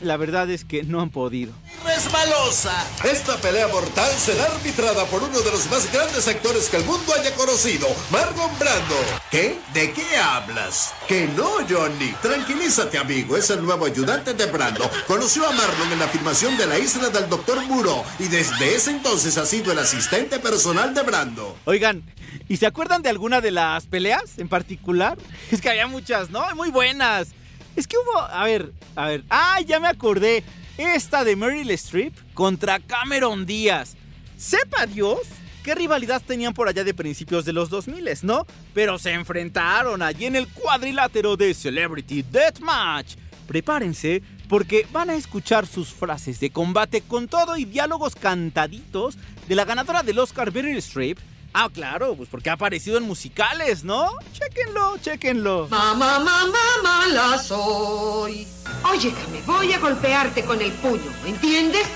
la 0.00 0.16
verdad 0.16 0.50
es 0.50 0.64
que 0.64 0.82
no 0.82 1.00
han 1.00 1.10
podido. 1.10 1.52
Resbalosa. 1.84 2.86
Esta 3.04 3.36
pelea 3.36 3.68
mortal 3.68 4.10
será 4.12 4.46
arbitrada 4.46 5.04
por 5.04 5.22
uno 5.22 5.38
de 5.38 5.50
los 5.50 5.70
más 5.70 5.92
grandes 5.92 6.26
actores 6.26 6.68
que 6.68 6.78
el 6.78 6.84
mundo 6.84 7.12
haya 7.14 7.34
conocido, 7.34 7.86
Marlon 8.10 8.58
Brando. 8.58 8.96
¿Qué? 9.30 9.58
¿De 9.74 9.92
qué 9.92 10.16
hablas? 10.16 10.94
Que 11.06 11.28
no, 11.28 11.50
Johnny. 11.68 12.12
Tranquilízate, 12.22 12.98
amigo. 12.98 13.36
Es 13.36 13.50
el 13.50 13.62
nuevo 13.62 13.84
ayudante 13.84 14.32
de 14.32 14.46
Brando. 14.46 14.90
Conoció 15.06 15.46
a 15.46 15.52
Marlon 15.52 15.92
en 15.92 15.98
la 15.98 16.08
filmación 16.08 16.56
de 16.56 16.66
la 16.66 16.78
isla 16.78 17.10
del 17.10 17.28
Doctor 17.28 17.64
Muro 17.66 18.04
y 18.18 18.28
desde 18.28 18.74
ese 18.74 18.90
entonces 18.90 19.36
ha 19.36 19.44
sido 19.44 19.70
el 19.70 19.78
asistente 19.78 20.38
personal 20.38 20.94
de 20.94 21.02
Brando. 21.02 21.56
Oigan, 21.66 22.02
¿Y 22.48 22.56
se 22.58 22.66
acuerdan 22.66 23.02
de 23.02 23.08
alguna 23.08 23.40
de 23.40 23.50
las 23.50 23.86
peleas 23.86 24.38
en 24.38 24.48
particular? 24.48 25.18
Es 25.50 25.60
que 25.60 25.70
había 25.70 25.86
muchas, 25.86 26.30
¿no? 26.30 26.42
Muy 26.54 26.70
buenas. 26.70 27.28
Es 27.74 27.86
que 27.86 27.96
hubo, 27.98 28.18
a 28.20 28.44
ver, 28.44 28.72
a 28.94 29.08
ver. 29.08 29.24
Ah, 29.30 29.60
ya 29.66 29.80
me 29.80 29.88
acordé. 29.88 30.44
Esta 30.78 31.24
de 31.24 31.36
Meryl 31.36 31.70
Streep 31.70 32.14
contra 32.34 32.78
Cameron 32.80 33.46
Díaz. 33.46 33.96
Sepa 34.36 34.86
Dios 34.86 35.20
qué 35.62 35.74
rivalidad 35.74 36.22
tenían 36.24 36.54
por 36.54 36.68
allá 36.68 36.84
de 36.84 36.94
principios 36.94 37.44
de 37.44 37.52
los 37.52 37.70
2000, 37.70 38.08
¿no? 38.22 38.46
Pero 38.72 38.98
se 38.98 39.12
enfrentaron 39.12 40.00
allí 40.02 40.26
en 40.26 40.36
el 40.36 40.46
cuadrilátero 40.46 41.36
de 41.36 41.54
Celebrity 41.54 42.22
Deathmatch. 42.22 43.16
Prepárense 43.48 44.22
porque 44.48 44.86
van 44.92 45.10
a 45.10 45.14
escuchar 45.14 45.66
sus 45.66 45.88
frases 45.88 46.38
de 46.40 46.50
combate 46.50 47.00
con 47.00 47.26
todo 47.26 47.56
y 47.56 47.64
diálogos 47.64 48.14
cantaditos 48.14 49.16
de 49.48 49.54
la 49.54 49.64
ganadora 49.64 50.02
del 50.02 50.18
Oscar 50.18 50.52
Meryl 50.52 50.76
Streep 50.76 51.18
Ah, 51.58 51.70
claro, 51.72 52.14
pues 52.14 52.28
porque 52.28 52.50
ha 52.50 52.52
aparecido 52.52 52.98
en 52.98 53.04
musicales, 53.04 53.82
¿no? 53.82 54.10
Chéquenlo, 54.34 54.98
chéquenlo. 54.98 55.68
Mamá, 55.70 56.18
mamá, 56.18 56.58
mala 56.82 57.38
soy. 57.38 58.46
Óyeme, 58.84 59.40
voy 59.46 59.72
a 59.72 59.78
golpearte 59.78 60.44
con 60.44 60.60
el 60.60 60.70
puño, 60.72 61.10
¿entiendes? 61.24 61.86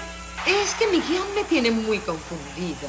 Es 0.46 0.72
que 0.76 0.86
mi 0.86 1.02
guion 1.02 1.26
me 1.34 1.44
tiene 1.44 1.70
muy 1.70 1.98
confundida. 1.98 2.88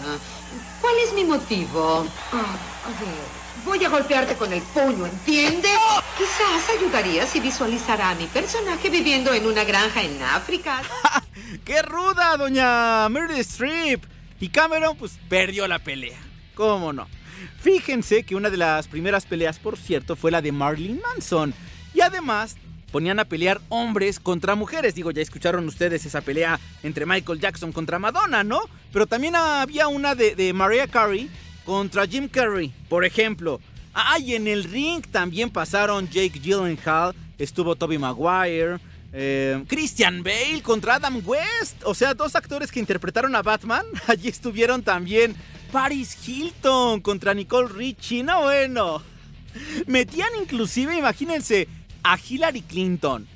¿Cuál 0.79 0.93
es 1.05 1.13
mi 1.13 1.25
motivo? 1.25 2.07
Ah, 2.31 2.55
a 2.85 3.03
ver, 3.03 3.65
voy 3.65 3.83
a 3.83 3.89
golpearte 3.89 4.35
con 4.35 4.53
el 4.53 4.61
puño, 4.61 5.07
¿entiendes? 5.07 5.77
Quizás 6.17 6.69
ayudaría 6.79 7.27
si 7.27 7.41
visualizara 7.41 8.11
a 8.11 8.15
mi 8.15 8.27
personaje 8.27 8.89
viviendo 8.89 9.33
en 9.33 9.45
una 9.45 9.65
granja 9.65 10.03
en 10.03 10.23
África. 10.23 10.81
¡Qué 11.65 11.81
ruda, 11.81 12.37
doña 12.37 13.09
Meryl 13.09 13.39
Streep! 13.39 14.05
Y 14.39 14.47
Cameron, 14.47 14.95
pues, 14.95 15.19
perdió 15.27 15.67
la 15.67 15.77
pelea. 15.79 16.30
¿Cómo 16.53 16.93
no? 16.93 17.07
Fíjense 17.59 18.23
que 18.23 18.35
una 18.35 18.49
de 18.49 18.57
las 18.57 18.87
primeras 18.87 19.25
peleas, 19.25 19.59
por 19.59 19.77
cierto, 19.77 20.15
fue 20.15 20.31
la 20.31 20.41
de 20.41 20.51
Marilyn 20.51 21.01
Manson. 21.01 21.53
Y 21.93 22.01
además 22.01 22.57
ponían 22.91 23.19
a 23.19 23.25
pelear 23.25 23.61
hombres 23.69 24.19
contra 24.19 24.55
mujeres. 24.55 24.95
Digo, 24.95 25.11
ya 25.11 25.21
escucharon 25.21 25.67
ustedes 25.67 26.05
esa 26.05 26.21
pelea 26.21 26.59
entre 26.83 27.05
Michael 27.05 27.39
Jackson 27.39 27.71
contra 27.71 27.99
Madonna, 27.99 28.43
¿no? 28.43 28.61
Pero 28.91 29.07
también 29.07 29.35
había 29.35 29.87
una 29.87 30.13
de, 30.15 30.35
de 30.35 30.53
Mariah 30.53 30.87
Carey 30.87 31.29
contra 31.65 32.05
Jim 32.05 32.27
Carrey, 32.27 32.73
por 32.89 33.05
ejemplo. 33.05 33.59
Ah, 33.93 34.19
y 34.19 34.35
en 34.35 34.47
el 34.47 34.63
ring 34.63 35.05
también 35.11 35.49
pasaron 35.49 36.07
Jake 36.07 36.39
Gyllenhaal, 36.39 37.13
estuvo 37.37 37.75
Toby 37.75 37.97
Maguire, 37.97 38.79
eh, 39.13 39.63
Christian 39.67 40.23
Bale 40.23 40.61
contra 40.63 40.95
Adam 40.95 41.21
West. 41.25 41.83
O 41.83 41.93
sea, 41.93 42.13
dos 42.13 42.35
actores 42.35 42.71
que 42.71 42.79
interpretaron 42.79 43.35
a 43.35 43.41
Batman. 43.41 43.85
Allí 44.07 44.29
estuvieron 44.29 44.83
también 44.83 45.35
Paris 45.71 46.17
Hilton 46.27 47.01
contra 47.01 47.33
Nicole 47.33 47.69
Richie. 47.69 48.23
No, 48.23 48.43
bueno. 48.43 49.01
Metían 49.87 50.29
inclusive, 50.41 50.97
imagínense, 50.97 51.67
a 52.03 52.17
Hillary 52.17 52.61
Clinton, 52.61 53.27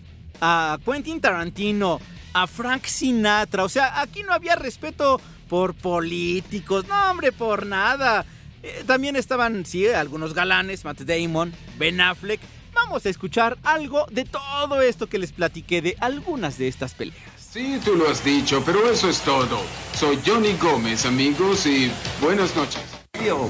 a 0.41 0.77
Quentin 0.83 1.19
Tarantino, 1.21 1.99
a 2.33 2.47
Frank 2.47 2.85
Sinatra. 2.85 3.63
O 3.63 3.69
sea, 3.69 4.01
aquí 4.01 4.23
no 4.23 4.33
había 4.33 4.55
respeto 4.55 5.19
por 5.47 5.73
políticos. 5.73 6.85
No, 6.87 7.11
hombre, 7.11 7.31
por 7.31 7.65
nada. 7.65 8.25
Eh, 8.63 8.83
también 8.85 9.15
estaban, 9.15 9.65
sí, 9.65 9.87
algunos 9.87 10.33
galanes, 10.33 10.85
Matt 10.85 11.01
Damon, 11.01 11.53
Ben 11.77 12.01
Affleck. 12.01 12.41
Vamos 12.73 13.05
a 13.05 13.09
escuchar 13.09 13.57
algo 13.63 14.05
de 14.11 14.25
todo 14.25 14.81
esto 14.81 15.07
que 15.07 15.19
les 15.19 15.31
platiqué 15.31 15.81
de 15.81 15.95
algunas 15.99 16.57
de 16.57 16.67
estas 16.67 16.93
peleas. 16.93 17.34
Sí, 17.55 17.79
tú 17.85 17.95
lo 17.95 18.09
has 18.09 18.21
dicho, 18.21 18.61
pero 18.65 18.91
eso 18.91 19.07
es 19.07 19.21
todo. 19.21 19.61
Soy 19.93 20.19
Johnny 20.25 20.57
Gómez, 20.61 21.05
amigos, 21.05 21.65
y 21.65 21.89
buenas 22.19 22.53
noches. 22.53 22.81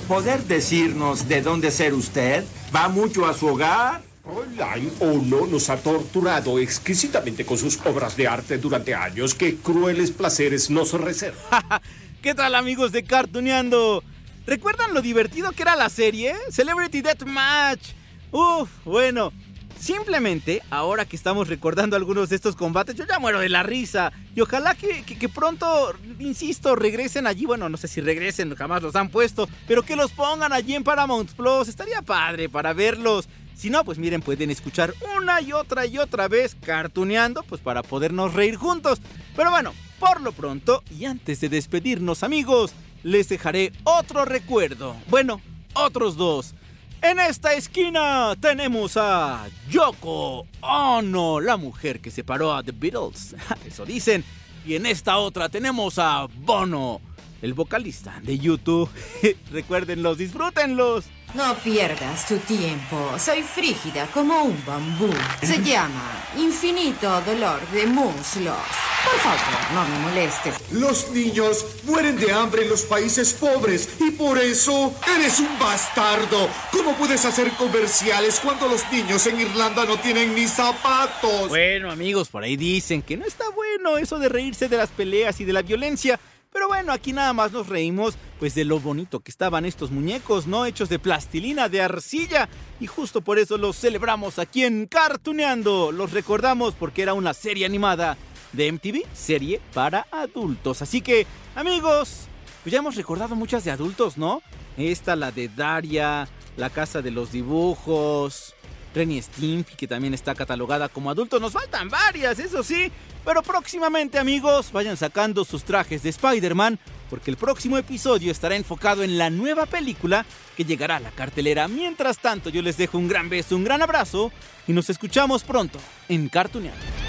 ¿poder 0.07 0.43
decirnos 0.43 1.27
de 1.27 1.41
dónde 1.41 1.71
ser 1.71 1.95
usted? 1.95 2.45
¿Va 2.73 2.87
mucho 2.87 3.25
a 3.25 3.33
su 3.33 3.47
hogar? 3.47 4.03
Fräulein 4.23 4.91
Ono 4.99 5.47
nos 5.47 5.71
ha 5.71 5.77
torturado 5.77 6.59
exquisitamente 6.59 7.47
con 7.47 7.57
sus 7.57 7.83
obras 7.83 8.15
de 8.15 8.27
arte 8.27 8.59
durante 8.59 8.93
años. 8.93 9.33
¡Qué 9.33 9.55
crueles 9.55 10.11
placeres 10.11 10.69
nos 10.69 10.93
reserva! 10.93 11.81
¿Qué 12.21 12.35
tal 12.35 12.53
amigos 12.53 12.91
de 12.91 13.05
Cartuneando? 13.05 14.03
¿Recuerdan 14.45 14.93
lo 14.93 15.01
divertido 15.01 15.51
que 15.51 15.63
era 15.63 15.75
la 15.75 15.89
serie? 15.89 16.35
Celebrity 16.51 17.01
Deathmatch. 17.01 17.93
Uf, 18.31 18.69
bueno. 18.85 19.33
Simplemente, 19.79 20.63
ahora 20.69 21.05
que 21.05 21.15
estamos 21.15 21.47
recordando 21.47 21.95
algunos 21.95 22.29
de 22.29 22.35
estos 22.35 22.55
combates, 22.55 22.95
yo 22.95 23.05
ya 23.05 23.19
muero 23.19 23.39
de 23.39 23.49
la 23.49 23.63
risa. 23.63 24.11
Y 24.35 24.41
ojalá 24.41 24.75
que, 24.75 25.29
pronto, 25.29 25.93
insisto, 26.19 26.75
regresen 26.75 27.27
allí. 27.27 27.45
Bueno, 27.45 27.69
no 27.69 27.77
sé 27.77 27.87
si 27.87 28.01
regresen, 28.01 28.55
jamás 28.55 28.81
los 28.81 28.95
han 28.95 29.09
puesto. 29.09 29.47
Pero 29.67 29.83
que 29.83 29.95
los 29.95 30.11
pongan 30.11 30.53
allí 30.53 30.75
en 30.75 30.83
Paramount 30.83 31.31
Plus. 31.33 31.67
Estaría 31.67 32.01
padre 32.01 32.49
para 32.49 32.73
verlos. 32.73 33.27
Si 33.55 33.69
no, 33.69 33.85
pues 33.85 33.97
miren, 33.97 34.21
pueden 34.21 34.49
escuchar 34.49 34.93
una 35.17 35.39
y 35.41 35.53
otra 35.53 35.85
y 35.85 35.97
otra 35.97 36.27
vez 36.27 36.55
cartuneando, 36.55 37.43
pues 37.43 37.61
para 37.61 37.83
podernos 37.83 38.33
reír 38.33 38.55
juntos. 38.57 38.99
Pero 39.35 39.49
bueno, 39.49 39.73
por 39.99 40.19
lo 40.21 40.33
pronto, 40.33 40.83
y 40.91 41.05
antes 41.05 41.39
de 41.39 41.49
despedirnos 41.49 42.23
amigos, 42.23 42.73
les 43.03 43.29
dejaré 43.29 43.71
otro 43.83 44.25
recuerdo. 44.25 44.95
Bueno, 45.07 45.41
otros 45.73 46.17
dos. 46.17 46.53
En 47.01 47.19
esta 47.19 47.53
esquina 47.53 48.35
tenemos 48.39 48.97
a 48.97 49.47
Yoko 49.69 50.47
Ono, 50.61 51.39
la 51.39 51.57
mujer 51.57 51.99
que 51.99 52.09
separó 52.09 52.53
a 52.53 52.63
The 52.63 52.71
Beatles. 52.71 53.35
Eso 53.67 53.85
dicen. 53.85 54.23
Y 54.65 54.75
en 54.75 54.87
esta 54.87 55.17
otra 55.17 55.47
tenemos 55.47 55.99
a 55.99 56.25
Bono, 56.25 56.99
el 57.41 57.53
vocalista 57.53 58.19
de 58.23 58.37
YouTube. 58.37 58.89
Recuérdenlos, 59.51 60.17
disfrútenlos. 60.17 61.05
No 61.35 61.53
pierdas 61.55 62.25
tu 62.27 62.37
tiempo. 62.37 63.19
Soy 63.19 63.41
frígida 63.41 64.07
como 64.13 64.43
un 64.43 64.63
bambú. 64.65 65.09
Se 65.41 65.61
llama 65.63 66.23
Infinito 66.37 67.21
Dolor 67.21 67.59
de 67.71 67.85
Muslos. 67.87 68.55
Por 69.03 69.19
favor, 69.19 69.73
no 69.73 69.85
me 69.85 69.99
molestes. 69.99 70.55
Los 70.71 71.11
niños 71.11 71.65
mueren 71.83 72.15
de 72.15 72.31
hambre 72.31 72.63
en 72.63 72.69
los 72.69 72.83
países 72.83 73.33
pobres 73.33 73.97
y 73.99 74.11
por 74.11 74.37
eso 74.37 74.95
eres 75.13 75.39
un 75.39 75.59
bastardo. 75.59 76.49
¿Cómo 76.71 76.95
puedes 76.95 77.25
hacer 77.25 77.51
comerciales 77.51 78.39
cuando 78.39 78.69
los 78.69 78.89
niños 78.89 79.27
en 79.27 79.41
Irlanda 79.41 79.83
no 79.83 79.97
tienen 79.97 80.33
ni 80.33 80.47
zapatos? 80.47 81.49
Bueno, 81.49 81.91
amigos, 81.91 82.29
por 82.29 82.43
ahí 82.43 82.55
dicen 82.55 83.01
que 83.01 83.17
no 83.17 83.25
está 83.25 83.43
bueno 83.49 83.97
eso 83.97 84.19
de 84.19 84.29
reírse 84.29 84.69
de 84.69 84.77
las 84.77 84.89
peleas 84.89 85.39
y 85.41 85.43
de 85.43 85.53
la 85.53 85.61
violencia. 85.61 86.17
Pero 86.55 86.69
bueno, 86.69 86.93
aquí 86.93 87.11
nada 87.11 87.33
más 87.33 87.51
nos 87.51 87.67
reímos 87.67 88.15
pues 88.39 88.55
de 88.55 88.63
lo 88.63 88.79
bonito 88.79 89.19
que 89.19 89.29
estaban 89.29 89.65
estos 89.65 89.91
muñecos, 89.91 90.47
¿no? 90.47 90.65
Hechos 90.65 90.87
de 90.87 90.99
plastilina, 90.99 91.67
de 91.67 91.81
arcilla. 91.81 92.47
Y 92.79 92.87
justo 92.87 93.19
por 93.19 93.39
eso 93.39 93.57
los 93.57 93.75
celebramos 93.77 94.39
aquí 94.39 94.63
en 94.63 94.87
Cartuneando. 94.87 95.91
Los 95.91 96.13
recordamos 96.13 96.73
porque 96.73 97.01
era 97.01 97.13
una 97.13 97.33
serie 97.33 97.65
animada 97.65 98.15
de 98.53 98.71
MTV, 98.71 99.03
serie 99.13 99.59
para 99.73 100.07
adultos. 100.11 100.81
Así 100.81 101.01
que, 101.01 101.27
amigos, 101.55 102.27
pues 102.63 102.71
ya 102.71 102.79
hemos 102.79 102.95
recordado 102.95 103.35
muchas 103.35 103.65
de 103.65 103.71
adultos, 103.71 104.17
¿no? 104.17 104.41
Esta, 104.77 105.17
la 105.17 105.33
de 105.33 105.49
Daria, 105.49 106.29
la 106.55 106.69
casa 106.69 107.01
de 107.01 107.11
los 107.11 107.33
dibujos, 107.33 108.55
Renny 108.95 109.21
Stimpy, 109.21 109.75
que 109.75 109.87
también 109.87 110.13
está 110.13 110.33
catalogada 110.33 110.87
como 110.87 111.11
adulto. 111.11 111.39
Nos 111.39 111.53
faltan 111.53 111.89
varias, 111.89 112.39
eso 112.39 112.63
sí. 112.63 112.91
Pero 113.25 113.43
próximamente, 113.43 114.17
amigos, 114.17 114.71
vayan 114.71 114.95
sacando 114.95 115.43
sus 115.43 115.63
trajes 115.63 116.01
de 116.01 116.09
Spider-Man, 116.09 116.79
porque 117.09 117.29
el 117.29 117.37
próximo 117.37 117.77
episodio 117.77 118.31
estará 118.31 118.55
enfocado 118.55 119.03
en 119.03 119.17
la 119.17 119.29
nueva 119.29 119.65
película 119.65 120.25
que 120.55 120.63
llegará 120.63 120.95
a 120.95 121.01
la 121.01 121.11
cartelera. 121.11 121.67
Mientras 121.67 122.19
tanto, 122.19 122.49
yo 122.49 122.61
les 122.61 122.77
dejo 122.77 122.97
un 122.97 123.07
gran 123.07 123.29
beso, 123.29 123.55
un 123.55 123.65
gran 123.65 123.81
abrazo 123.81 124.31
y 124.67 124.73
nos 124.73 124.89
escuchamos 124.89 125.43
pronto 125.43 125.79
en 126.07 126.29
Cartooneando. 126.29 127.04